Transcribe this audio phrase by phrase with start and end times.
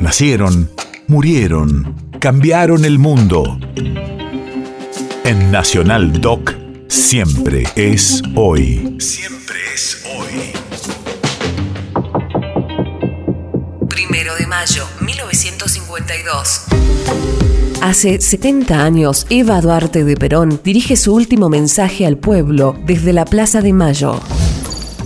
[0.00, 0.70] Nacieron,
[1.08, 3.58] murieron, cambiaron el mundo.
[5.24, 6.54] En Nacional Doc,
[6.88, 8.96] siempre es hoy.
[8.98, 10.52] Siempre es hoy.
[13.90, 16.62] Primero de mayo, 1952.
[17.82, 23.26] Hace 70 años, Eva Duarte de Perón dirige su último mensaje al pueblo desde la
[23.26, 24.18] Plaza de Mayo.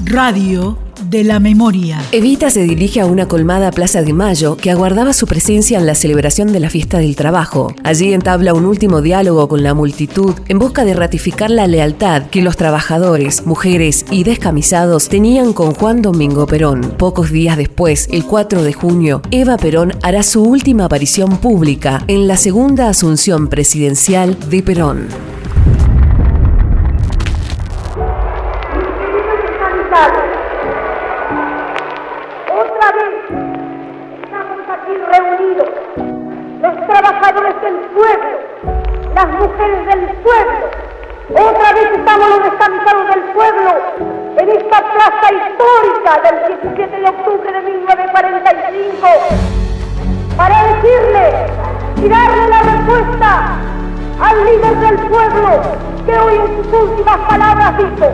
[0.05, 0.84] Radio
[1.15, 2.03] de la memoria.
[2.11, 5.95] Evita se dirige a una colmada Plaza de Mayo que aguardaba su presencia en la
[5.95, 7.73] celebración de la fiesta del trabajo.
[7.85, 12.43] Allí entabla un último diálogo con la multitud en busca de ratificar la lealtad que
[12.43, 16.81] los trabajadores, mujeres y descamisados tenían con Juan Domingo Perón.
[16.99, 22.27] Pocos días después, el 4 de junio, Eva Perón hará su última aparición pública en
[22.27, 25.34] la segunda asunción presidencial de Perón.
[36.61, 38.39] Los trabajadores del pueblo,
[39.15, 40.67] las mujeres del pueblo.
[41.31, 43.71] Otra vez estamos los descansados del pueblo
[44.37, 49.07] en esta plaza histórica del 17 de octubre de 1945
[50.37, 51.47] para decirle
[51.97, 53.57] y darle la respuesta
[54.21, 55.63] al líder del pueblo
[56.05, 58.11] que hoy en sus últimas palabras dijo,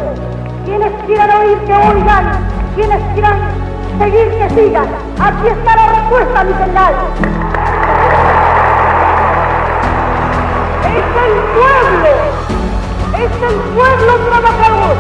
[0.67, 3.39] quienes quieran oír que oigan, quienes quieran
[3.99, 4.89] seguir sigan.
[5.19, 6.95] Aquí está la respuesta, mi general.
[11.27, 12.13] el pueblo,
[13.15, 14.97] es el pueblo trabajador,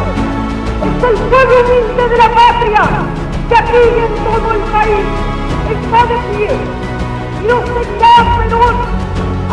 [0.86, 2.82] es el pueblo humilde de la patria,
[3.48, 5.06] que aquí y en todo el país
[5.70, 6.50] está de pie.
[7.40, 8.76] Y no seguirá Perón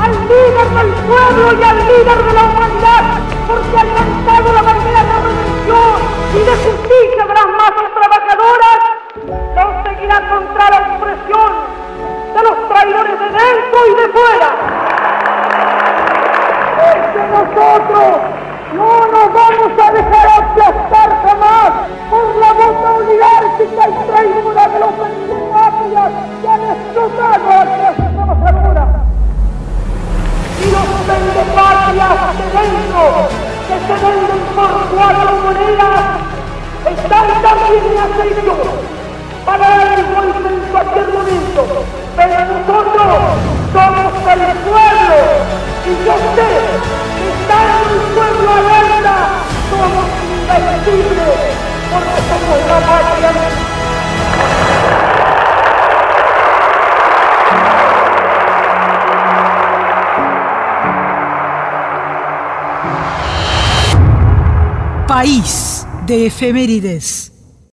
[0.02, 3.04] al líder del pueblo y al líder de la humanidad,
[3.48, 4.64] porque ha levantado la
[13.12, 14.88] de dentro y de fuera
[17.38, 18.22] nosotros
[18.74, 21.72] no nos vamos a dejar aplastar jamás
[22.10, 24.92] por la boca oligárquica y traidora de los
[25.52, 28.86] mafias que han explotado a clase trabajadora.
[30.60, 33.04] Y los vendepatrias de dentro,
[33.68, 36.04] que se venden por cuatro monedas,
[36.86, 38.56] están también en acecho
[39.46, 40.06] para el
[65.08, 67.37] País de efemérides.